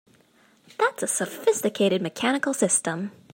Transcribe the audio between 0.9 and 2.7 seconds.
a sophisticated mechanical